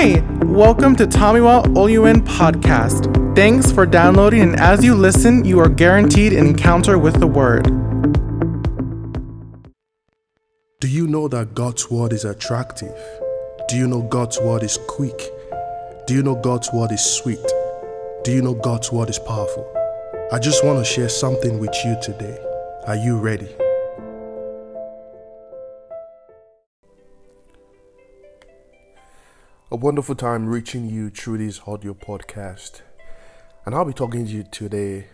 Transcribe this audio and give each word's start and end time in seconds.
Hi, 0.00 0.20
welcome 0.44 0.94
to 0.94 1.08
Tomiwa 1.08 1.64
Oluen 1.74 2.24
podcast. 2.24 3.34
Thanks 3.34 3.72
for 3.72 3.84
downloading, 3.84 4.42
and 4.42 4.60
as 4.60 4.84
you 4.84 4.94
listen, 4.94 5.44
you 5.44 5.58
are 5.58 5.68
guaranteed 5.68 6.34
an 6.34 6.46
encounter 6.46 6.96
with 6.96 7.18
the 7.18 7.26
Word. 7.26 7.64
Do 10.78 10.86
you 10.86 11.08
know 11.08 11.26
that 11.26 11.52
God's 11.54 11.90
word 11.90 12.12
is 12.12 12.24
attractive? 12.24 12.94
Do 13.66 13.76
you 13.76 13.88
know 13.88 14.02
God's 14.02 14.38
word 14.38 14.62
is 14.62 14.78
quick? 14.86 15.20
Do 16.06 16.14
you 16.14 16.22
know 16.22 16.36
God's 16.36 16.72
word 16.72 16.92
is 16.92 17.04
sweet? 17.04 17.44
Do 18.22 18.30
you 18.32 18.40
know 18.40 18.54
God's 18.54 18.92
word 18.92 19.10
is 19.10 19.18
powerful? 19.18 19.66
I 20.30 20.38
just 20.38 20.64
want 20.64 20.78
to 20.78 20.84
share 20.84 21.08
something 21.08 21.58
with 21.58 21.74
you 21.84 21.96
today. 22.00 22.38
Are 22.86 22.94
you 22.94 23.18
ready? 23.18 23.48
A 29.70 29.76
wonderful 29.76 30.14
time 30.14 30.48
reaching 30.48 30.88
you 30.88 31.10
through 31.10 31.36
this 31.36 31.60
audio 31.66 31.92
podcast. 31.92 32.80
And 33.66 33.74
I'll 33.74 33.84
be 33.84 33.92
talking 33.92 34.24
to 34.24 34.32
you 34.32 34.42
today 34.44 35.08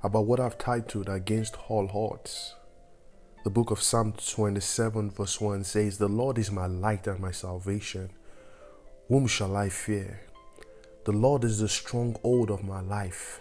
about 0.00 0.26
what 0.26 0.38
I've 0.38 0.56
titled 0.58 1.08
Against 1.08 1.56
All 1.68 1.90
Odds. 1.92 2.54
The 3.42 3.50
book 3.50 3.72
of 3.72 3.82
Psalm 3.82 4.12
27, 4.12 5.10
verse 5.10 5.40
1 5.40 5.64
says, 5.64 5.98
The 5.98 6.06
Lord 6.06 6.38
is 6.38 6.52
my 6.52 6.66
light 6.66 7.08
and 7.08 7.18
my 7.18 7.32
salvation. 7.32 8.10
Whom 9.08 9.26
shall 9.26 9.56
I 9.56 9.70
fear? 9.70 10.20
The 11.04 11.10
Lord 11.10 11.42
is 11.42 11.58
the 11.58 11.68
stronghold 11.68 12.48
of 12.52 12.62
my 12.62 12.82
life. 12.82 13.40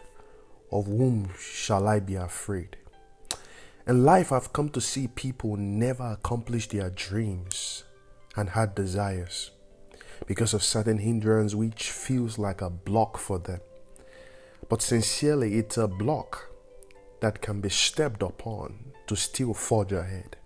Of 0.72 0.88
whom 0.88 1.30
shall 1.38 1.88
I 1.88 2.00
be 2.00 2.16
afraid? 2.16 2.76
In 3.86 4.04
life, 4.04 4.32
I've 4.32 4.52
come 4.52 4.70
to 4.70 4.82
see 4.82 5.10
people 5.10 5.58
never 5.58 6.06
accomplish 6.06 6.70
their 6.70 6.90
dreams 6.90 7.84
and 8.36 8.50
had 8.50 8.74
desires 8.74 9.52
because 10.28 10.54
of 10.54 10.64
certain 10.64 11.00
hindrance 11.00 11.56
which 11.56 11.92
feels 11.92 12.38
like 12.38 12.62
a 12.62 12.70
block 12.70 13.18
for 13.18 13.40
them. 13.40 13.62
But 14.70 14.82
sincerely, 14.82 15.56
it's 15.56 15.78
a 15.78 15.88
block 15.88 16.50
that 17.20 17.42
can 17.42 17.62
be 17.62 17.70
stepped 17.70 18.24
upon 18.24 18.94
to 19.08 19.16
still 19.16 19.54
forge 19.54 19.92
ahead. 19.92 20.38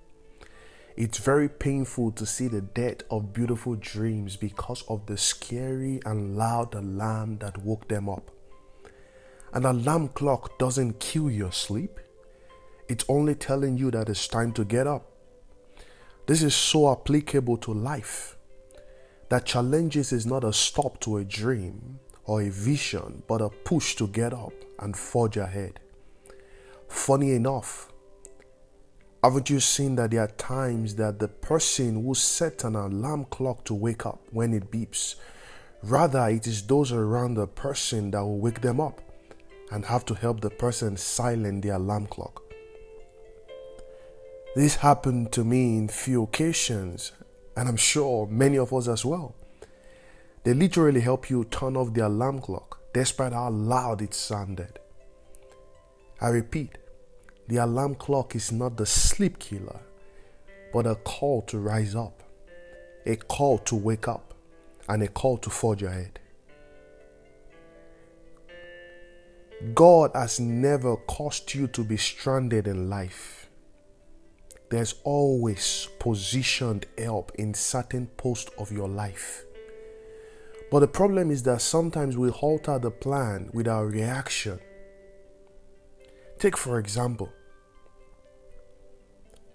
It's 0.98 1.18
very 1.18 1.48
painful 1.48 2.12
to 2.12 2.26
see 2.26 2.48
the 2.48 2.62
death 2.62 3.04
of 3.10 3.32
beautiful 3.32 3.76
dreams 3.76 4.36
because 4.36 4.84
of 4.90 5.06
the 5.06 5.18
scary 5.18 6.02
and 6.06 6.36
loud 6.36 6.76
alarm 6.76 7.38
that 7.38 7.58
woke 7.60 7.88
them 7.88 8.10
up. 8.10 8.32
An 9.54 9.66
alarm 9.66 10.10
clock 10.10 10.60
doesn't 10.60 11.00
kill 11.00 11.32
your 11.32 11.54
sleep, 11.54 12.00
it's 12.90 13.06
only 13.08 13.36
telling 13.36 13.78
you 13.78 13.92
that 13.92 14.10
it's 14.10 14.28
time 14.28 14.52
to 14.54 14.66
get 14.66 14.88
up. 14.88 15.12
This 16.26 16.42
is 16.42 16.56
so 16.56 16.92
applicable 16.92 17.58
to 17.58 17.74
life 17.74 18.36
that 19.30 19.46
challenges 19.46 20.12
is 20.12 20.26
not 20.26 20.44
a 20.44 20.52
stop 20.52 21.00
to 21.02 21.18
a 21.18 21.24
dream 21.24 22.00
or 22.26 22.42
a 22.42 22.50
vision, 22.50 23.24
but 23.28 23.42
a 23.42 23.50
push 23.50 23.96
to 23.96 24.08
get 24.08 24.34
up 24.34 24.54
and 24.80 24.98
forge 24.98 25.38
ahead. 25.38 25.80
Funny 26.88 27.34
enough, 27.34 27.92
haven't 29.24 29.50
you 29.50 29.60
seen 29.60 29.96
that 29.96 30.12
there 30.12 30.22
are 30.22 30.28
times 30.28 30.96
that 30.96 31.20
the 31.20 31.28
person 31.28 32.04
who 32.04 32.16
set 32.16 32.64
an 32.64 32.76
alarm 32.76 33.26
clock 33.26 33.66
to 33.66 33.74
wake 33.74 34.06
up 34.06 34.20
when 34.32 34.54
it 34.54 34.72
beeps, 34.72 35.16
rather 35.84 36.28
it 36.30 36.48
is 36.48 36.66
those 36.66 36.92
around 36.92 37.36
the 37.36 37.48
person 37.48 38.12
that 38.12 38.22
will 38.22 38.40
wake 38.40 38.62
them 38.62 38.80
up 38.80 39.02
and 39.72 39.86
have 39.86 40.06
to 40.06 40.14
help 40.16 40.42
the 40.42 40.50
person 40.50 40.98
silence 40.98 41.62
the 41.62 41.70
alarm 41.70 42.08
clock. 42.08 42.42
This 44.56 44.78
happened 44.78 45.32
to 45.34 45.44
me 45.44 45.78
in 45.78 45.88
few 45.90 46.24
occasions, 46.24 47.12
and 47.60 47.68
I'm 47.68 47.76
sure 47.76 48.26
many 48.28 48.58
of 48.58 48.74
us 48.74 48.88
as 48.88 49.04
well. 49.04 49.36
They 50.46 50.54
literally 50.54 51.02
help 51.02 51.30
you 51.30 51.44
turn 51.44 51.76
off 51.76 51.94
the 51.94 52.08
alarm 52.08 52.40
clock 52.40 52.80
despite 52.94 53.34
how 53.34 53.50
loud 53.50 54.02
it 54.02 54.14
sounded. 54.14 54.80
I 56.22 56.30
repeat, 56.30 56.78
the 57.50 57.58
alarm 57.58 57.96
clock 57.96 58.34
is 58.34 58.54
not 58.54 58.78
the 58.78 58.86
sleep 58.86 59.40
killer, 59.40 59.82
but 60.72 60.88
a 60.88 60.96
call 60.96 61.42
to 61.44 61.60
rise 61.60 61.96
up, 61.96 62.24
a 63.06 63.18
call 63.18 63.58
to 63.58 63.76
wake 63.76 64.08
up, 64.08 64.34
and 64.88 65.04
a 65.04 65.10
call 65.10 65.38
to 65.40 65.50
forge 65.50 65.84
ahead. 65.84 66.18
God 69.74 70.12
has 70.16 70.40
never 70.40 70.96
caused 70.96 71.54
you 71.54 71.68
to 71.68 71.84
be 71.84 71.98
stranded 71.98 72.68
in 72.68 72.90
life. 72.90 73.39
There's 74.70 74.96
always 75.04 75.90
positioned 76.00 76.86
help 76.98 77.32
in 77.36 77.54
certain 77.54 78.08
posts 78.18 78.52
of 78.58 78.72
your 78.72 78.88
life. 78.88 79.44
But 80.72 80.82
the 80.82 80.88
problem 80.88 81.32
is 81.32 81.42
that 81.44 81.62
sometimes 81.62 82.18
we 82.18 82.30
alter 82.30 82.78
the 82.78 82.92
plan 82.92 83.50
with 83.52 83.68
our 83.68 83.88
reaction. 83.88 84.60
Take, 86.38 86.56
for 86.56 86.78
example, 86.78 87.30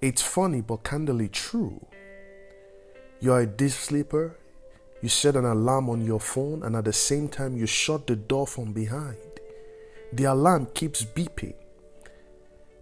it's 0.02 0.20
funny 0.20 0.60
but 0.60 0.82
candidly 0.82 1.28
true. 1.28 1.86
You're 3.20 3.41
a 3.41 3.46
deep 3.46 3.70
sleeper, 3.70 4.36
you 5.00 5.08
set 5.08 5.36
an 5.36 5.44
alarm 5.44 5.88
on 5.88 6.04
your 6.04 6.20
phone, 6.20 6.62
and 6.62 6.75
at 6.76 6.84
the 6.84 6.92
same 6.92 7.28
time, 7.28 7.56
you 7.56 7.66
shut 7.66 8.06
the 8.06 8.16
door 8.16 8.46
from 8.46 8.72
behind. 8.72 9.16
The 10.12 10.25
alarm 10.25 10.69
keeps 10.75 11.04
beeping. 11.04 11.54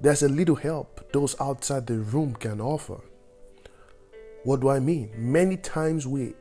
There's 0.03 0.25
a 0.25 0.29
little 0.29 0.57
help 0.57 1.13
those 1.13 1.41
outside 1.41 1.87
the 1.87 2.01
room 2.01 2.35
can 2.35 2.61
offer. 2.61 3.01
What 4.43 4.61
do 4.61 4.69
I 4.69 4.81
mean? 4.81 5.13
Many 5.17 5.57
times 5.57 6.09
we 6.09 6.35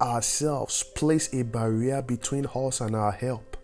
ourselves 0.00 0.82
place 0.82 1.32
a 1.32 1.44
barrier 1.44 2.02
between 2.02 2.46
us 2.52 2.80
and 2.80 2.96
our 2.96 3.12
help. 3.12 3.56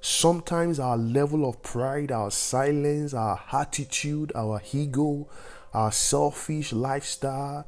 Sometimes 0.00 0.80
our 0.80 0.96
level 0.96 1.48
of 1.48 1.62
pride, 1.62 2.10
our 2.10 2.32
silence, 2.32 3.14
our 3.14 3.40
attitude, 3.52 4.32
our 4.34 4.60
ego, 4.72 5.28
our 5.72 5.92
selfish 5.92 6.72
lifestyle, 6.72 7.64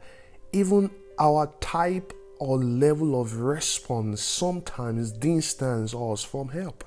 even 0.53 0.91
our 1.21 1.53
type 1.61 2.13
or 2.41 2.59
level 2.59 3.21
of 3.21 3.37
response 3.37 4.21
sometimes 4.21 5.13
distance 5.13 5.95
us 5.95 6.25
from 6.25 6.49
help. 6.49 6.83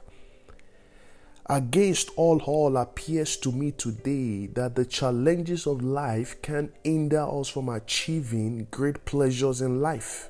Against 1.49 2.11
all 2.17 2.41
all 2.41 2.75
appears 2.75 3.37
to 3.37 3.51
me 3.51 3.71
today 3.71 4.47
that 4.47 4.75
the 4.75 4.85
challenges 4.85 5.65
of 5.65 5.81
life 5.81 6.41
can 6.41 6.73
hinder 6.83 7.21
us 7.21 7.47
from 7.47 7.69
achieving 7.69 8.67
great 8.69 9.05
pleasures 9.05 9.61
in 9.61 9.81
life 9.81 10.29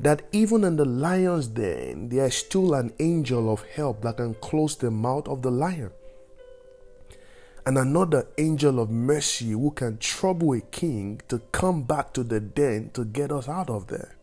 that 0.00 0.22
even 0.32 0.64
in 0.64 0.76
the 0.76 0.84
lion's 0.84 1.48
den, 1.48 2.08
there 2.08 2.26
is 2.26 2.36
still 2.36 2.74
an 2.74 2.92
angel 2.98 3.52
of 3.52 3.62
help 3.62 4.02
that 4.02 4.16
can 4.16 4.34
close 4.34 4.76
the 4.76 4.90
mouth 4.90 5.28
of 5.28 5.42
the 5.42 5.50
lion. 5.50 5.90
And 7.66 7.78
another 7.78 8.26
angel 8.36 8.80
of 8.80 8.90
mercy 8.90 9.50
who 9.50 9.70
can 9.70 9.98
trouble 9.98 10.52
a 10.52 10.60
king 10.60 11.22
to 11.28 11.38
come 11.52 11.84
back 11.84 12.12
to 12.14 12.22
the 12.22 12.40
den 12.40 12.90
to 12.92 13.04
get 13.04 13.32
us 13.32 13.48
out 13.48 13.70
of 13.70 13.86
there. 13.86 14.16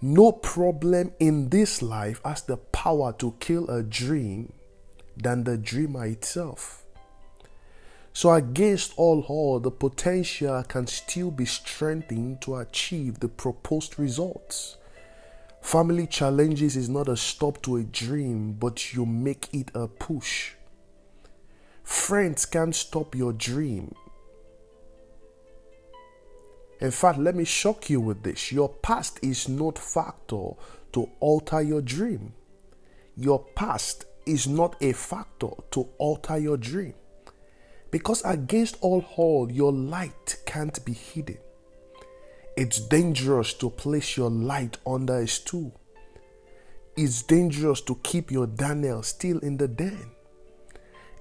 No 0.00 0.30
problem 0.30 1.12
in 1.18 1.48
this 1.48 1.82
life 1.82 2.20
has 2.24 2.42
the 2.42 2.56
power 2.56 3.12
to 3.14 3.34
kill 3.40 3.68
a 3.68 3.82
dream 3.82 4.52
than 5.16 5.42
the 5.42 5.58
dreamer 5.58 6.06
itself. 6.06 6.84
So, 8.12 8.32
against 8.32 8.94
all 8.96 9.24
odds, 9.28 9.64
the 9.64 9.70
potential 9.72 10.62
can 10.64 10.86
still 10.86 11.32
be 11.32 11.46
strengthened 11.46 12.40
to 12.42 12.56
achieve 12.56 13.18
the 13.18 13.28
proposed 13.28 13.98
results. 13.98 14.76
Family 15.60 16.06
challenges 16.06 16.76
is 16.76 16.88
not 16.88 17.08
a 17.08 17.16
stop 17.16 17.60
to 17.62 17.76
a 17.76 17.82
dream, 17.82 18.52
but 18.52 18.94
you 18.94 19.04
make 19.04 19.48
it 19.52 19.70
a 19.74 19.88
push. 19.88 20.52
Friends 21.82 22.46
can't 22.46 22.74
stop 22.74 23.16
your 23.16 23.32
dream. 23.32 23.94
In 26.80 26.90
fact, 26.90 27.18
let 27.18 27.34
me 27.34 27.44
shock 27.44 27.90
you 27.90 28.00
with 28.00 28.22
this. 28.22 28.52
Your 28.52 28.68
past 28.68 29.18
is 29.22 29.48
not 29.48 29.78
a 29.78 29.80
factor 29.80 30.50
to 30.92 31.10
alter 31.20 31.60
your 31.60 31.82
dream. 31.82 32.34
Your 33.16 33.44
past 33.56 34.04
is 34.26 34.46
not 34.46 34.76
a 34.80 34.92
factor 34.92 35.50
to 35.72 35.88
alter 35.98 36.38
your 36.38 36.56
dream. 36.56 36.94
Because 37.90 38.22
against 38.24 38.76
all 38.80 39.04
odds, 39.16 39.52
your 39.54 39.72
light 39.72 40.36
can't 40.46 40.84
be 40.84 40.92
hidden. 40.92 41.38
It's 42.56 42.80
dangerous 42.80 43.54
to 43.54 43.70
place 43.70 44.16
your 44.16 44.30
light 44.30 44.78
under 44.86 45.18
a 45.18 45.26
stool. 45.28 45.80
It's 46.96 47.22
dangerous 47.22 47.80
to 47.82 47.94
keep 48.02 48.30
your 48.30 48.46
Daniel 48.46 49.02
still 49.02 49.38
in 49.38 49.56
the 49.56 49.68
den. 49.68 50.10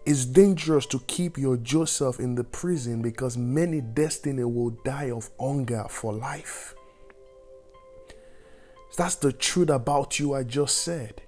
It's 0.07 0.23
dangerous 0.23 0.85
to 0.85 0.99
keep 0.99 1.37
your 1.37 1.57
Joseph 1.57 2.21
in 2.21 2.35
the 2.35 2.45
prison 2.45 3.01
because 3.01 3.35
many 3.37 3.81
destiny 3.81 4.45
will 4.45 4.69
die 4.69 5.11
of 5.11 5.29
hunger 5.37 5.85
for 5.89 6.13
life. 6.13 6.73
That's 8.95 9.15
the 9.15 9.33
truth 9.33 9.69
about 9.69 10.17
you 10.17 10.33
I 10.33 10.43
just 10.43 10.77
said. 10.77 11.23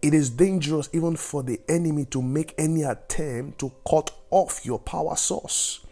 It 0.00 0.14
is 0.14 0.30
dangerous 0.30 0.88
even 0.94 1.16
for 1.16 1.42
the 1.42 1.60
enemy 1.68 2.06
to 2.06 2.22
make 2.22 2.54
any 2.56 2.82
attempt 2.82 3.58
to 3.58 3.72
cut 3.86 4.10
off 4.30 4.64
your 4.64 4.78
power 4.78 5.14
source. 5.14 5.84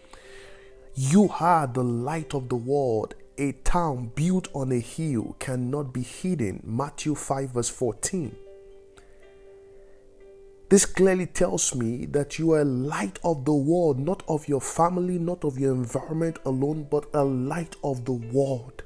You 0.94 1.28
are 1.38 1.66
the 1.66 1.84
light 1.84 2.32
of 2.32 2.48
the 2.48 2.56
world, 2.56 3.14
a 3.36 3.52
town 3.52 4.10
built 4.14 4.48
on 4.54 4.72
a 4.72 4.80
hill 4.80 5.36
cannot 5.38 5.92
be 5.92 6.00
hidden. 6.00 6.62
Matthew 6.64 7.14
5, 7.14 7.50
verse 7.50 7.68
14. 7.68 8.36
This 10.72 10.86
clearly 10.86 11.26
tells 11.26 11.74
me 11.74 12.06
that 12.12 12.38
you 12.38 12.52
are 12.52 12.62
a 12.62 12.64
light 12.64 13.18
of 13.24 13.44
the 13.44 13.52
world, 13.52 13.98
not 13.98 14.22
of 14.26 14.48
your 14.48 14.62
family, 14.62 15.18
not 15.18 15.44
of 15.44 15.58
your 15.58 15.74
environment 15.74 16.38
alone, 16.46 16.86
but 16.90 17.10
a 17.12 17.22
light 17.22 17.76
of 17.84 18.06
the 18.06 18.14
world. 18.14 18.82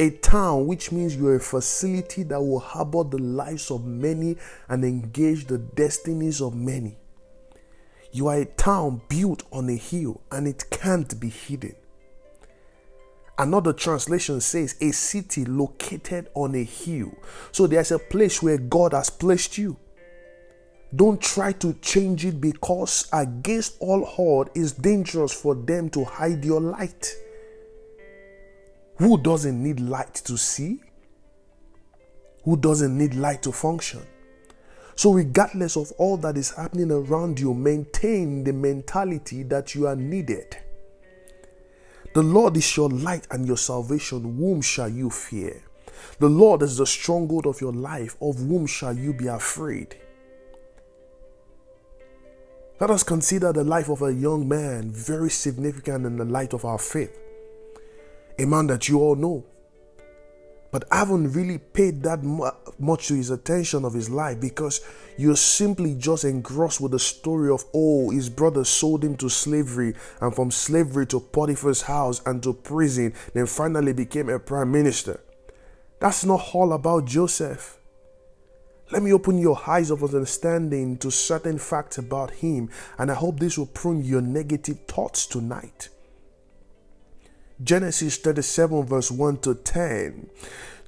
A 0.00 0.10
town, 0.10 0.66
which 0.66 0.90
means 0.90 1.14
you're 1.14 1.36
a 1.36 1.40
facility 1.40 2.24
that 2.24 2.40
will 2.40 2.58
harbor 2.58 3.04
the 3.04 3.18
lives 3.18 3.70
of 3.70 3.84
many 3.84 4.38
and 4.68 4.84
engage 4.84 5.46
the 5.46 5.58
destinies 5.58 6.40
of 6.40 6.56
many. 6.56 6.98
You 8.10 8.26
are 8.26 8.38
a 8.38 8.44
town 8.44 9.02
built 9.08 9.44
on 9.52 9.70
a 9.70 9.76
hill 9.76 10.20
and 10.32 10.48
it 10.48 10.64
can't 10.68 11.20
be 11.20 11.28
hidden. 11.28 11.76
Another 13.38 13.72
translation 13.72 14.40
says 14.40 14.74
a 14.80 14.90
city 14.90 15.44
located 15.44 16.28
on 16.34 16.56
a 16.56 16.64
hill. 16.64 17.12
So 17.52 17.68
there's 17.68 17.92
a 17.92 18.00
place 18.00 18.42
where 18.42 18.58
God 18.58 18.94
has 18.94 19.10
placed 19.10 19.56
you. 19.56 19.76
Don't 20.94 21.20
try 21.20 21.52
to 21.52 21.74
change 21.74 22.24
it 22.24 22.40
because 22.40 23.08
against 23.12 23.76
all 23.78 24.04
odds 24.18 24.50
it's 24.54 24.72
dangerous 24.72 25.32
for 25.32 25.54
them 25.54 25.88
to 25.90 26.04
hide 26.04 26.44
your 26.44 26.60
light. 26.60 27.14
Who 28.96 29.16
doesn't 29.16 29.62
need 29.62 29.80
light 29.80 30.14
to 30.14 30.36
see? 30.36 30.80
Who 32.44 32.56
doesn't 32.56 32.96
need 32.96 33.14
light 33.14 33.42
to 33.44 33.52
function? 33.52 34.02
So, 34.96 35.12
regardless 35.12 35.76
of 35.76 35.92
all 35.92 36.16
that 36.18 36.36
is 36.36 36.50
happening 36.50 36.90
around 36.90 37.40
you, 37.40 37.54
maintain 37.54 38.44
the 38.44 38.52
mentality 38.52 39.44
that 39.44 39.74
you 39.74 39.86
are 39.86 39.96
needed. 39.96 40.56
The 42.12 42.22
Lord 42.22 42.56
is 42.56 42.76
your 42.76 42.90
light 42.90 43.26
and 43.30 43.46
your 43.46 43.56
salvation. 43.56 44.36
Whom 44.36 44.60
shall 44.60 44.88
you 44.88 45.08
fear? 45.08 45.62
The 46.18 46.28
Lord 46.28 46.62
is 46.62 46.76
the 46.76 46.86
stronghold 46.86 47.46
of 47.46 47.60
your 47.60 47.72
life. 47.72 48.16
Of 48.20 48.38
whom 48.38 48.66
shall 48.66 48.94
you 48.94 49.14
be 49.14 49.28
afraid? 49.28 49.96
Let 52.80 52.88
us 52.88 53.02
consider 53.02 53.52
the 53.52 53.62
life 53.62 53.90
of 53.90 54.00
a 54.00 54.10
young 54.10 54.48
man, 54.48 54.90
very 54.90 55.28
significant 55.28 56.06
in 56.06 56.16
the 56.16 56.24
light 56.24 56.54
of 56.54 56.64
our 56.64 56.78
faith. 56.78 57.14
A 58.38 58.46
man 58.46 58.68
that 58.68 58.88
you 58.88 59.00
all 59.00 59.16
know. 59.16 59.44
But 60.70 60.84
haven't 60.90 61.32
really 61.32 61.58
paid 61.58 62.02
that 62.04 62.22
much 62.78 63.08
to 63.08 63.14
his 63.14 63.28
attention 63.28 63.84
of 63.84 63.92
his 63.92 64.08
life 64.08 64.40
because 64.40 64.80
you're 65.18 65.36
simply 65.36 65.94
just 65.94 66.24
engrossed 66.24 66.80
with 66.80 66.92
the 66.92 66.98
story 66.98 67.50
of, 67.50 67.66
oh, 67.74 68.08
his 68.08 68.30
brother 68.30 68.64
sold 68.64 69.04
him 69.04 69.14
to 69.18 69.28
slavery 69.28 69.94
and 70.22 70.34
from 70.34 70.50
slavery 70.50 71.04
to 71.08 71.20
Potiphar's 71.20 71.82
house 71.82 72.22
and 72.24 72.42
to 72.44 72.54
prison, 72.54 73.12
then 73.34 73.44
finally 73.44 73.92
became 73.92 74.30
a 74.30 74.38
prime 74.38 74.72
minister. 74.72 75.20
That's 75.98 76.24
not 76.24 76.54
all 76.54 76.72
about 76.72 77.04
Joseph. 77.04 77.76
Let 78.92 79.04
me 79.04 79.12
open 79.12 79.38
your 79.38 79.60
eyes 79.68 79.90
of 79.90 80.02
understanding 80.02 80.96
to 80.98 81.12
certain 81.12 81.58
facts 81.58 81.98
about 81.98 82.32
him, 82.32 82.70
and 82.98 83.08
I 83.08 83.14
hope 83.14 83.38
this 83.38 83.56
will 83.56 83.66
prune 83.66 84.02
your 84.02 84.20
negative 84.20 84.80
thoughts 84.88 85.26
tonight. 85.26 85.90
Genesis 87.62 88.16
37, 88.16 88.86
verse 88.86 89.10
1 89.12 89.38
to 89.42 89.54
10. 89.54 90.30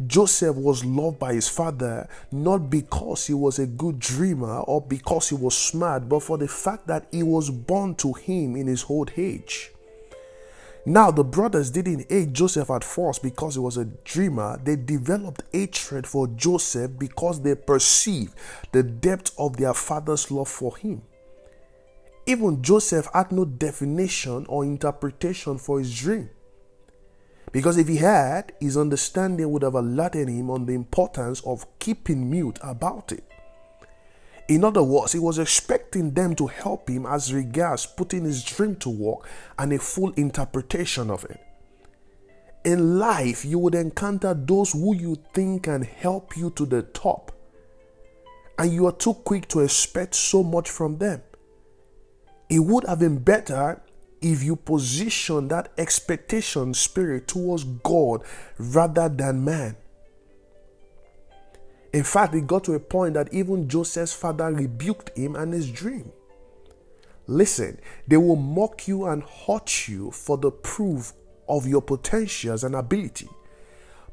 Joseph 0.07 0.57
was 0.57 0.85
loved 0.85 1.19
by 1.19 1.35
his 1.35 1.49
father 1.49 2.09
not 2.33 2.71
because 2.71 3.27
he 3.27 3.35
was 3.35 3.59
a 3.59 3.67
good 3.67 4.01
dreamer 4.01 4.61
or 4.61 4.81
because 4.81 5.29
he 5.29 5.37
was 5.37 5.57
smart, 5.57 6.09
but 6.09 6.25
for 6.25 6.39
the 6.39 6.49
fact 6.49 6.89
that 6.89 7.07
he 7.13 7.23
was 7.23 7.51
born 7.51 7.95
to 7.97 8.15
him 8.15 8.57
in 8.57 8.67
his 8.67 8.87
old 8.89 9.13
age. 9.17 9.72
Now, 10.84 11.12
the 11.12 11.23
brothers 11.23 11.70
didn't 11.70 12.11
hate 12.11 12.32
Joseph 12.32 12.69
at 12.69 12.82
first 12.82 13.23
because 13.23 13.55
he 13.55 13.61
was 13.61 13.76
a 13.76 13.84
dreamer. 13.84 14.61
They 14.62 14.75
developed 14.75 15.44
hatred 15.52 16.08
for 16.08 16.26
Joseph 16.26 16.99
because 16.99 17.40
they 17.40 17.55
perceived 17.55 18.34
the 18.73 18.82
depth 18.82 19.32
of 19.38 19.56
their 19.56 19.75
father's 19.75 20.31
love 20.32 20.49
for 20.49 20.76
him. 20.76 21.02
Even 22.26 22.62
Joseph 22.62 23.08
had 23.14 23.31
no 23.31 23.44
definition 23.44 24.44
or 24.49 24.64
interpretation 24.64 25.58
for 25.58 25.79
his 25.79 25.96
dream. 25.96 26.31
Because 27.52 27.76
if 27.79 27.87
he 27.87 27.96
had, 27.96 28.52
his 28.61 28.76
understanding 28.76 29.50
would 29.50 29.62
have 29.62 29.75
alerted 29.75 30.29
him 30.29 30.50
on 30.50 30.67
the 30.67 30.73
importance 30.73 31.43
of 31.44 31.67
keeping 31.79 32.29
mute 32.29 32.58
about 32.62 33.12
it. 33.12 33.25
In 34.53 34.65
other 34.65 34.83
words, 34.83 35.13
he 35.13 35.19
was 35.19 35.39
expecting 35.39 36.13
them 36.13 36.37
to 36.37 36.47
help 36.47 36.91
him 36.91 37.07
as 37.07 37.33
regards 37.33 37.87
putting 37.87 38.25
his 38.25 38.45
dream 38.45 38.77
to 38.77 38.91
work 38.91 39.27
and 39.59 39.73
a 39.73 39.79
full 39.79 40.13
interpretation 40.13 41.09
of 41.09 41.25
it. 41.25 41.41
In 42.63 42.99
life, 42.99 43.47
you 43.47 43.59
would 43.59 43.75
encounter 43.75 44.35
those 44.35 44.73
who 44.73 44.95
you 44.95 45.17
think 45.33 45.63
can 45.63 45.81
help 45.81 46.37
you 46.37 46.51
to 46.51 46.67
the 46.67 46.83
top, 46.83 47.33
and 48.59 48.71
you 48.71 48.87
are 48.87 48.93
too 48.93 49.15
quick 49.15 49.49
to 49.49 49.61
expect 49.61 50.15
so 50.15 50.43
much 50.43 50.69
from 50.69 50.99
them. 50.99 51.23
It 52.51 52.59
would 52.59 52.85
have 52.87 52.99
been 52.99 53.21
better 53.21 53.81
if 54.21 54.43
you 54.43 54.57
position 54.57 55.49
that 55.49 55.73
expectation 55.79 56.75
spirit 56.75 57.27
towards 57.27 57.65
God 57.65 58.23
rather 58.59 59.09
than 59.09 59.47
man. 59.47 59.77
In 61.93 62.05
fact, 62.05 62.35
it 62.35 62.47
got 62.47 62.65
to 62.65 62.75
a 62.75 62.81
point 62.81 63.15
that 63.15 63.33
even 63.35 63.69
Joseph's 63.69 64.15
father 64.15 64.50
rebuked 64.50 65.17
him 65.17 65.37
and 65.37 65.53
his 65.53 65.71
dream. 65.71 66.11
Listen, 67.27 67.79
they 68.09 68.17
will 68.17 68.37
mock 68.37 68.89
you 68.89 69.06
and 69.06 69.23
hurt 69.23 69.89
you 69.89 70.11
for 70.11 70.39
the 70.39 70.50
proof 70.50 71.12
of 71.49 71.67
your 71.67 71.83
potentials 71.83 72.65
and 72.65 72.75
ability. 72.75 73.29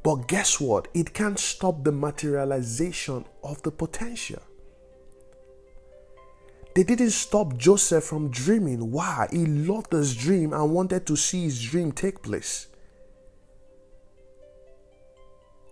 But 0.03 0.27
guess 0.27 0.59
what? 0.59 0.87
It 0.93 1.13
can't 1.13 1.39
stop 1.39 1.83
the 1.83 1.91
materialization 1.91 3.25
of 3.43 3.61
the 3.63 3.71
potential. 3.71 4.41
They 6.75 6.83
didn't 6.83 7.11
stop 7.11 7.57
Joseph 7.57 8.03
from 8.03 8.29
dreaming. 8.29 8.91
Why? 8.91 9.27
He 9.31 9.45
loved 9.45 9.91
his 9.91 10.15
dream 10.15 10.53
and 10.53 10.71
wanted 10.71 11.05
to 11.07 11.15
see 11.17 11.43
his 11.43 11.61
dream 11.61 11.91
take 11.91 12.21
place. 12.21 12.67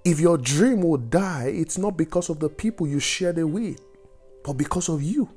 If 0.07 0.21
your 0.21 0.37
dream 0.37 0.83
will 0.83 0.99
die, 0.99 1.51
it's 1.53 1.77
not 1.77 1.97
because 1.97 2.29
of 2.29 2.39
the 2.39 2.47
people 2.47 2.87
you 2.87 2.97
shared 2.97 3.37
it 3.37 3.43
with, 3.43 3.81
but 4.41 4.53
because 4.53 4.87
of 4.87 5.03
you. 5.03 5.27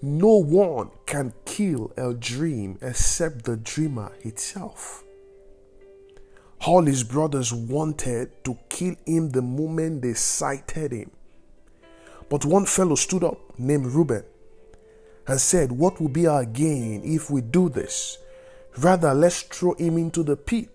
No 0.00 0.36
one 0.36 0.88
can 1.04 1.34
kill 1.44 1.92
a 1.98 2.14
dream 2.14 2.78
except 2.80 3.44
the 3.44 3.58
dreamer 3.58 4.12
itself. 4.22 5.04
All 6.66 6.84
his 6.84 7.04
brothers 7.04 7.52
wanted 7.52 8.42
to 8.44 8.56
kill 8.70 8.96
him 9.04 9.28
the 9.28 9.42
moment 9.42 10.00
they 10.00 10.14
sighted 10.14 10.92
him. 10.92 11.10
But 12.30 12.46
one 12.46 12.64
fellow 12.64 12.94
stood 12.94 13.24
up 13.24 13.58
named 13.58 13.88
Reuben 13.88 14.24
and 15.26 15.38
said, 15.38 15.70
What 15.70 16.00
will 16.00 16.08
be 16.08 16.26
our 16.26 16.46
gain 16.46 17.02
if 17.04 17.28
we 17.28 17.42
do 17.42 17.68
this? 17.68 18.16
Rather, 18.78 19.12
let's 19.12 19.42
throw 19.42 19.74
him 19.74 19.98
into 19.98 20.22
the 20.22 20.34
pit 20.34 20.73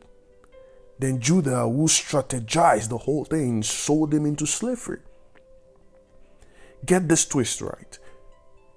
then 0.99 1.21
Judah, 1.21 1.61
who 1.61 1.85
strategized 1.85 2.89
the 2.89 2.97
whole 2.97 3.25
thing, 3.25 3.63
sold 3.63 4.13
him 4.13 4.25
into 4.25 4.45
slavery. 4.45 4.99
Get 6.85 7.07
this 7.07 7.25
twist 7.25 7.61
right. 7.61 7.97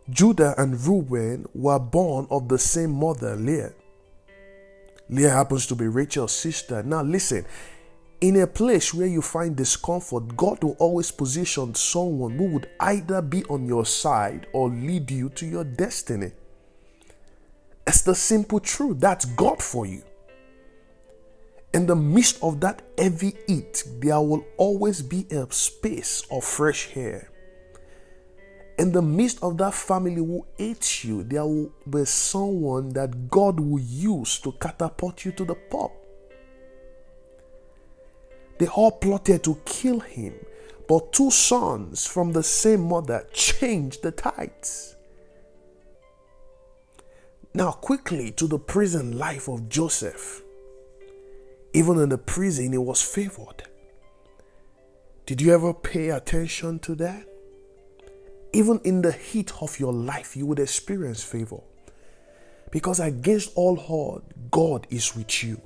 Judah 0.08 0.54
and 0.56 0.80
Reuben 0.86 1.46
were 1.54 1.78
born 1.78 2.26
of 2.30 2.48
the 2.48 2.58
same 2.58 2.92
mother, 2.92 3.36
Leah. 3.36 3.72
Leah 5.08 5.30
happens 5.30 5.66
to 5.66 5.74
be 5.74 5.86
Rachel's 5.86 6.32
sister. 6.32 6.82
Now, 6.82 7.02
listen, 7.02 7.44
in 8.20 8.36
a 8.40 8.46
place 8.46 8.94
where 8.94 9.06
you 9.06 9.20
find 9.20 9.56
discomfort, 9.56 10.36
God 10.36 10.62
will 10.62 10.76
always 10.78 11.10
position 11.10 11.74
someone 11.74 12.38
who 12.38 12.46
would 12.46 12.68
either 12.80 13.20
be 13.20 13.44
on 13.44 13.66
your 13.66 13.84
side 13.84 14.46
or 14.52 14.68
lead 14.70 15.10
you 15.10 15.28
to 15.30 15.46
your 15.46 15.64
destiny. 15.64 16.32
It's 17.84 18.02
the 18.02 18.14
simple 18.14 18.60
truth. 18.60 19.00
That's 19.00 19.24
God 19.24 19.60
for 19.60 19.86
you. 19.86 20.02
In 21.74 21.86
the 21.86 21.96
midst 21.96 22.42
of 22.42 22.60
that 22.60 22.82
heavy 22.98 23.34
heat, 23.46 23.84
there 23.98 24.20
will 24.20 24.44
always 24.58 25.00
be 25.00 25.26
a 25.30 25.50
space 25.50 26.22
of 26.30 26.44
fresh 26.44 26.94
air. 26.94 27.30
In 28.78 28.92
the 28.92 29.00
midst 29.00 29.42
of 29.42 29.56
that 29.58 29.72
family 29.72 30.16
who 30.16 30.46
hates 30.58 31.04
you, 31.04 31.22
there 31.22 31.44
will 31.46 31.72
be 31.88 32.04
someone 32.04 32.90
that 32.90 33.30
God 33.30 33.58
will 33.58 33.80
use 33.80 34.38
to 34.40 34.52
catapult 34.52 35.24
you 35.24 35.32
to 35.32 35.44
the 35.44 35.56
top. 35.70 35.92
They 38.58 38.66
all 38.66 38.92
plotted 38.92 39.42
to 39.44 39.58
kill 39.64 40.00
him, 40.00 40.34
but 40.86 41.12
two 41.12 41.30
sons 41.30 42.06
from 42.06 42.32
the 42.32 42.42
same 42.42 42.82
mother 42.82 43.26
changed 43.32 44.02
the 44.02 44.10
tides. 44.10 44.94
Now, 47.54 47.72
quickly 47.72 48.30
to 48.32 48.46
the 48.46 48.58
prison 48.58 49.18
life 49.18 49.48
of 49.48 49.68
Joseph. 49.68 50.41
Even 51.74 51.98
in 51.98 52.10
the 52.10 52.18
prison, 52.18 52.72
he 52.72 52.78
was 52.78 53.00
favored. 53.00 53.64
Did 55.24 55.40
you 55.40 55.54
ever 55.54 55.72
pay 55.72 56.10
attention 56.10 56.78
to 56.80 56.94
that? 56.96 57.26
Even 58.52 58.80
in 58.84 59.00
the 59.00 59.12
heat 59.12 59.52
of 59.62 59.80
your 59.80 59.92
life, 59.92 60.36
you 60.36 60.44
would 60.46 60.58
experience 60.58 61.22
favor. 61.22 61.60
Because 62.70 63.00
against 63.00 63.52
all 63.54 63.78
odds, 63.88 64.26
God 64.50 64.86
is 64.90 65.16
with 65.16 65.42
you. 65.42 65.60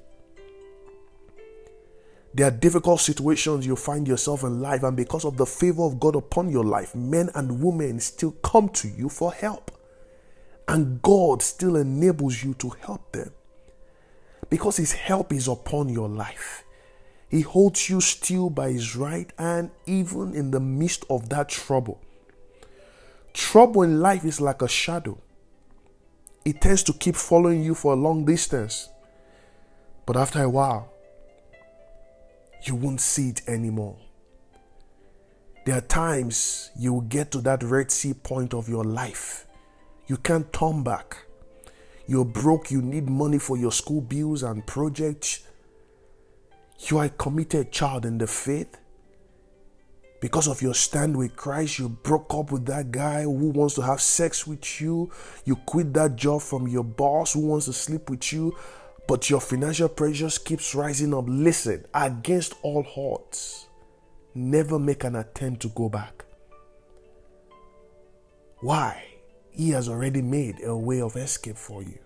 There 2.35 2.47
are 2.47 2.53
difficult 2.53 3.01
situations 3.01 3.67
you 3.67 3.77
find 3.77 4.07
yourself 4.07 4.45
in 4.45 4.61
life, 4.61 4.83
and 4.83 4.97
because 4.97 5.25
of 5.25 5.37
the 5.37 5.47
favor 5.47 5.83
of 5.83 5.99
God 5.99 6.15
upon 6.15 6.51
your 6.51 6.65
life, 6.65 6.95
men 6.95 7.31
and 7.35 7.63
women 7.63 7.99
still 7.99 8.33
come 8.43 8.69
to 8.71 8.89
you 8.89 9.09
for 9.09 9.33
help. 9.33 9.71
And 10.69 11.01
God 11.01 11.43
still 11.43 11.77
enables 11.77 12.45
you 12.45 12.55
to 12.55 12.69
help 12.69 13.13
them 13.13 13.33
because 14.51 14.77
His 14.77 14.93
help 14.93 15.33
is 15.33 15.49
upon 15.49 15.89
your 15.89 16.09
life. 16.09 16.65
He 17.29 17.41
holds 17.41 17.91
you 17.91 18.01
still 18.01 18.51
by 18.51 18.73
His 18.73 18.97
right 18.97 19.33
hand, 19.39 19.71
even 19.87 20.35
in 20.35 20.51
the 20.51 20.61
midst 20.61 21.05
of 21.11 21.29
that 21.31 21.49
trouble. 21.49 22.01
Trouble 23.33 23.83
in 23.83 24.01
life 24.01 24.25
is 24.25 24.41
like 24.41 24.63
a 24.63 24.69
shadow, 24.69 25.19
it 26.47 26.61
tends 26.61 26.85
to 26.85 26.93
keep 26.93 27.17
following 27.17 27.61
you 27.61 27.75
for 27.75 27.93
a 27.93 27.97
long 27.97 28.25
distance. 28.25 28.89
But 30.07 30.17
after 30.17 30.41
a 30.41 30.49
while, 30.49 30.93
you 32.63 32.77
won't 32.77 33.01
see 33.01 33.31
it 33.31 33.43
anymore. 33.49 33.97
There 35.65 35.77
are 35.77 35.81
times 35.81 36.71
you 36.79 36.93
will 36.93 37.01
get 37.01 37.33
to 37.33 37.41
that 37.41 37.65
Red 37.65 37.91
Sea 37.91 38.15
point 38.15 38.55
of 38.55 38.69
your 38.69 38.85
life. 38.85 39.49
You 40.07 40.19
can't 40.19 40.53
turn 40.53 40.85
back. 40.85 41.26
You're 42.09 42.25
broke, 42.25 42.71
you 42.71 42.83
need 42.83 43.09
money 43.09 43.39
for 43.39 43.57
your 43.57 43.73
school 43.73 44.01
bills 44.01 44.43
and 44.43 44.65
projects. 44.67 45.41
You 46.79 46.99
are 46.99 47.07
a 47.07 47.11
committed 47.11 47.73
child 47.73 48.07
in 48.07 48.19
the 48.19 48.27
faith. 48.27 48.77
Because 50.21 50.49
of 50.49 50.63
your 50.63 50.75
stand 50.75 51.17
with 51.17 51.37
Christ, 51.37 51.79
you 51.79 51.89
broke 51.89 52.33
up 52.33 52.53
with 52.53 52.65
that 52.67 52.91
guy 52.91 53.23
who 53.23 53.51
wants 53.51 53.75
to 53.75 53.83
have 53.83 54.01
sex 54.01 54.47
with 54.47 54.81
you. 54.81 55.11
You 55.45 55.57
quit 55.57 55.93
that 55.95 56.17
job 56.17 56.43
from 56.43 56.69
your 56.69 56.85
boss 56.85 57.35
who 57.35 57.41
wants 57.41 57.67
to 57.67 57.73
sleep 57.73 58.09
with 58.09 58.33
you, 58.33 58.57
but 59.07 59.29
your 59.29 59.41
financial 59.41 59.89
pressures 59.89 60.39
keeps 60.39 60.75
rising 60.75 61.13
up. 61.13 61.25
Listen, 61.29 61.85
against 61.93 62.55
all 62.63 62.87
odds, 62.97 63.67
never 64.35 64.79
make 64.79 65.05
an 65.05 65.17
attempt 65.17 65.63
to 65.63 65.69
go 65.69 65.89
back. 65.89 66.25
Why? 68.61 69.16
He 69.57 69.71
has 69.71 69.89
already 69.89 70.21
made 70.21 70.63
a 70.63 70.77
way 70.77 71.01
of 71.01 71.17
escape 71.17 71.57
for 71.57 71.83
you. 71.83 71.99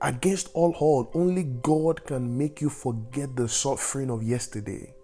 Against 0.00 0.48
all 0.54 0.72
odds, 0.80 1.10
only 1.14 1.42
God 1.42 2.04
can 2.06 2.38
make 2.38 2.60
you 2.60 2.70
forget 2.70 3.34
the 3.34 3.48
suffering 3.48 4.10
of 4.10 4.22
yesterday. 4.22 4.94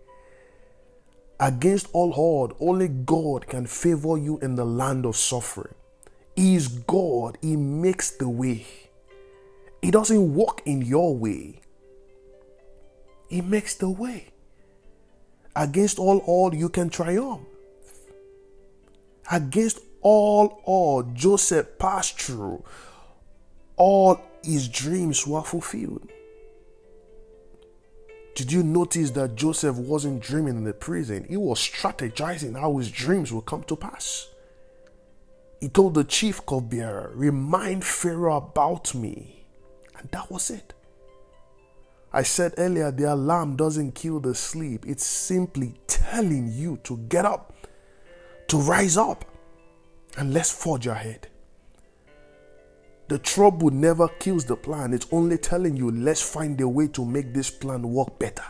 Against 1.41 1.89
all 1.93 2.13
odds, 2.15 2.55
only 2.61 2.87
God 2.87 3.49
can 3.49 3.67
favor 3.67 4.19
you 4.19 4.39
in 4.39 4.55
the 4.55 4.65
land 4.65 5.05
of 5.05 5.17
suffering. 5.17 5.75
He 6.37 6.55
is 6.55 6.69
God, 6.69 7.39
He 7.43 7.57
makes 7.57 8.13
the 8.13 8.29
way. 8.29 8.67
He 9.83 9.91
doesn't 9.91 10.35
walk 10.35 10.63
in 10.65 10.83
your 10.83 11.17
way, 11.17 11.61
He 13.29 13.41
makes 13.41 13.75
the 13.75 13.89
way. 13.89 14.29
Against 15.57 15.99
all 15.99 16.23
odds, 16.29 16.57
you 16.57 16.69
can 16.69 16.89
triumph. 16.89 17.41
Against 19.31 19.81
all 20.03 20.61
all 20.65 21.03
Joseph 21.03 21.79
passed 21.79 22.21
through. 22.21 22.65
All 23.77 24.21
his 24.43 24.69
dreams 24.69 25.27
were 25.27 25.43
fulfilled. 25.43 26.09
Did 28.35 28.53
you 28.53 28.63
notice 28.63 29.11
that 29.13 29.35
Joseph 29.35 29.77
wasn't 29.77 30.23
dreaming 30.23 30.57
in 30.57 30.65
the 30.65 30.73
prison? 30.73 31.27
He 31.29 31.37
was 31.37 31.59
strategizing 31.59 32.59
how 32.59 32.79
his 32.79 32.91
dreams 32.91 33.33
would 33.33 33.45
come 33.45 33.65
to 33.65 33.77
pass. 33.77 34.29
He 35.61 35.69
told 35.69 35.95
the 35.95 36.05
chief 36.05 36.47
cupbearer, 36.47 37.13
Remind 37.15 37.85
Pharaoh 37.85 38.37
about 38.37 38.95
me. 38.95 39.45
And 39.99 40.09
that 40.13 40.31
was 40.31 40.51
it. 40.51 40.73
I 42.13 42.23
said 42.23 42.55
earlier, 42.57 42.91
the 42.91 43.13
alarm 43.13 43.57
doesn't 43.57 43.95
kill 43.95 44.21
the 44.21 44.35
sleep. 44.35 44.85
It's 44.87 45.05
simply 45.05 45.75
telling 45.87 46.51
you 46.51 46.79
to 46.85 46.97
get 46.97 47.25
up, 47.25 47.55
to 48.49 48.57
rise 48.57 48.97
up, 48.97 49.25
and 50.17 50.35
let's 50.35 50.51
forge 50.51 50.87
ahead. 50.87 51.29
The 53.09 53.19
trouble 53.19 53.71
never 53.71 54.07
kills 54.07 54.45
the 54.45 54.57
plan. 54.57 54.95
It's 54.95 55.07
only 55.11 55.37
telling 55.37 55.77
you, 55.77 55.91
let's 55.91 56.23
find 56.23 56.61
a 56.61 56.69
way 56.69 56.87
to 56.89 57.05
make 57.05 57.35
this 57.35 57.51
plan 57.51 57.83
work 57.83 58.19
better. 58.19 58.45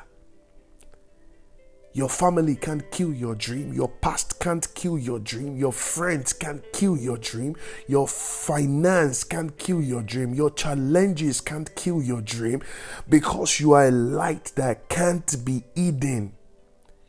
Your 1.93 2.09
family 2.09 2.55
can't 2.55 2.89
kill 2.93 3.13
your 3.13 3.35
dream. 3.35 3.73
Your 3.73 3.89
past 3.89 4.39
can't 4.39 4.73
kill 4.75 4.97
your 4.97 5.19
dream. 5.19 5.57
Your 5.57 5.73
friends 5.73 6.33
can't 6.33 6.63
kill 6.73 6.97
your 6.97 7.17
dream. 7.17 7.57
Your 7.89 8.07
finance 8.07 9.25
can't 9.25 9.59
kill 9.59 9.83
your 9.83 10.03
dream. 10.03 10.33
Your 10.33 10.51
challenges 10.51 11.41
can't 11.41 11.75
kill 11.75 12.01
your 12.01 12.21
dream 12.21 12.63
because 13.09 13.59
you 13.59 13.73
are 13.73 13.89
a 13.89 13.91
light 13.91 14.53
that 14.55 14.89
can't 14.89 15.45
be 15.45 15.65
hidden. 15.75 16.35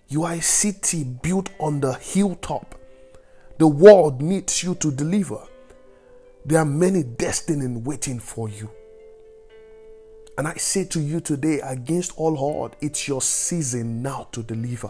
You 0.08 0.24
are 0.24 0.34
a 0.34 0.42
city 0.42 1.04
built 1.04 1.52
on 1.60 1.82
the 1.82 1.94
hilltop. 1.94 2.81
The 3.62 3.68
world 3.68 4.24
needs 4.24 4.64
you 4.64 4.74
to 4.74 4.92
deliver. 4.92 5.38
There 6.44 6.58
are 6.58 6.66
many 6.66 7.04
destinies 7.04 7.78
waiting 7.84 8.18
for 8.18 8.50
you. 8.50 8.72
And 10.36 10.48
I 10.48 10.56
say 10.56 10.86
to 10.86 11.00
you 11.00 11.20
today, 11.20 11.60
against 11.60 12.18
all 12.18 12.64
odds, 12.64 12.76
it's 12.82 13.08
your 13.08 13.22
season 13.22 14.02
now 14.02 14.30
to 14.32 14.42
deliver. 14.42 14.90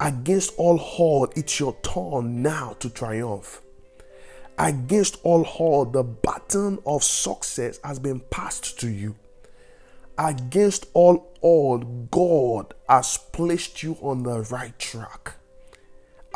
Against 0.00 0.54
all 0.56 0.80
odds, 0.80 1.34
it's 1.36 1.60
your 1.60 1.76
turn 1.84 2.42
now 2.42 2.74
to 2.80 2.90
triumph. 2.90 3.62
Against 4.58 5.20
all 5.22 5.46
odds, 5.46 5.92
the 5.92 6.02
baton 6.02 6.80
of 6.84 7.04
success 7.04 7.78
has 7.84 8.00
been 8.00 8.18
passed 8.18 8.80
to 8.80 8.88
you. 8.88 9.14
Against 10.18 10.86
all 10.94 11.32
odds, 11.40 11.86
God 12.10 12.74
has 12.88 13.20
placed 13.30 13.84
you 13.84 13.96
on 14.00 14.24
the 14.24 14.40
right 14.50 14.76
track. 14.80 15.34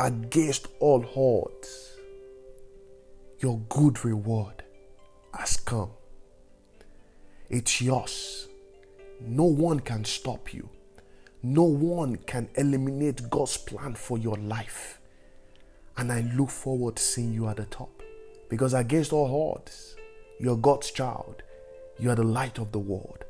Against 0.03 0.69
all 0.81 1.05
odds, 1.15 1.99
your 3.39 3.59
good 3.69 4.03
reward 4.03 4.63
has 5.35 5.59
come. 5.59 5.91
It's 7.51 7.83
yours. 7.83 8.49
No 9.21 9.45
one 9.45 9.81
can 9.81 10.07
stop 10.07 10.55
you. 10.55 10.71
No 11.43 11.65
one 11.65 12.17
can 12.17 12.49
eliminate 12.55 13.29
God's 13.29 13.59
plan 13.59 13.95
for 13.95 14.17
your 14.17 14.37
life. 14.37 15.01
And 15.99 16.11
I 16.11 16.23
look 16.35 16.49
forward 16.49 16.97
to 16.97 17.03
seeing 17.03 17.35
you 17.35 17.49
at 17.49 17.59
the 17.59 17.67
top. 17.67 18.03
Because 18.49 18.73
against 18.73 19.13
all 19.13 19.55
odds, 19.55 19.97
you're 20.39 20.57
God's 20.57 20.91
child. 20.91 21.43
You 21.99 22.09
are 22.09 22.17
the 22.17 22.25
light 22.25 22.59
of 22.59 22.73
the 22.73 22.79
world. 22.79 23.27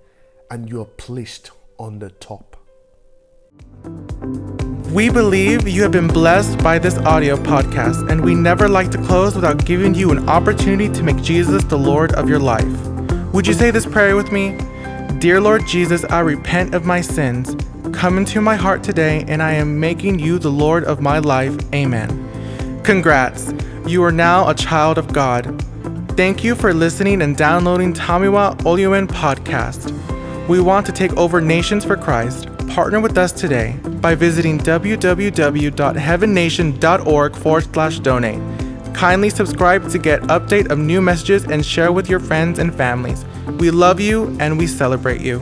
And 0.52 0.68
you 0.70 0.82
are 0.82 0.84
placed 0.84 1.50
on 1.78 1.98
the 1.98 2.10
top. 2.10 2.56
We 4.92 5.08
believe 5.08 5.68
you 5.68 5.82
have 5.82 5.92
been 5.92 6.08
blessed 6.08 6.64
by 6.64 6.80
this 6.80 6.98
audio 6.98 7.36
podcast, 7.36 8.10
and 8.10 8.24
we 8.24 8.34
never 8.34 8.68
like 8.68 8.90
to 8.90 8.98
close 8.98 9.36
without 9.36 9.64
giving 9.64 9.94
you 9.94 10.10
an 10.10 10.28
opportunity 10.28 10.92
to 10.92 11.04
make 11.04 11.22
Jesus 11.22 11.62
the 11.62 11.78
Lord 11.78 12.12
of 12.14 12.28
your 12.28 12.40
life. 12.40 12.66
Would 13.32 13.46
you 13.46 13.54
say 13.54 13.70
this 13.70 13.86
prayer 13.86 14.16
with 14.16 14.32
me? 14.32 14.58
Dear 15.20 15.40
Lord 15.40 15.64
Jesus, 15.64 16.02
I 16.06 16.18
repent 16.18 16.74
of 16.74 16.86
my 16.86 17.00
sins. 17.00 17.56
Come 17.94 18.18
into 18.18 18.40
my 18.40 18.56
heart 18.56 18.82
today, 18.82 19.24
and 19.28 19.40
I 19.40 19.52
am 19.52 19.78
making 19.78 20.18
you 20.18 20.40
the 20.40 20.50
Lord 20.50 20.82
of 20.82 21.00
my 21.00 21.20
life. 21.20 21.56
Amen. 21.72 22.82
Congrats, 22.82 23.54
you 23.86 24.02
are 24.02 24.10
now 24.10 24.48
a 24.48 24.54
child 24.54 24.98
of 24.98 25.12
God. 25.12 25.64
Thank 26.16 26.42
you 26.42 26.56
for 26.56 26.74
listening 26.74 27.22
and 27.22 27.36
downloading 27.36 27.94
Tomiwa 27.94 28.56
Oluen 28.62 29.06
podcast. 29.06 29.96
We 30.48 30.58
want 30.58 30.84
to 30.86 30.92
take 30.92 31.16
over 31.16 31.40
nations 31.40 31.84
for 31.84 31.96
Christ. 31.96 32.49
Partner 32.70 33.00
with 33.00 33.18
us 33.18 33.32
today 33.32 33.74
by 34.00 34.14
visiting 34.14 34.56
www.heavennation.org 34.56 37.36
forward 37.36 37.64
slash 37.64 37.98
donate. 37.98 38.40
Kindly 38.94 39.28
subscribe 39.28 39.90
to 39.90 39.98
get 39.98 40.22
update 40.22 40.70
of 40.70 40.78
new 40.78 41.00
messages 41.00 41.44
and 41.44 41.66
share 41.66 41.90
with 41.90 42.08
your 42.08 42.20
friends 42.20 42.60
and 42.60 42.72
families. 42.72 43.24
We 43.58 43.72
love 43.72 43.98
you 43.98 44.36
and 44.38 44.56
we 44.56 44.68
celebrate 44.68 45.20
you. 45.20 45.40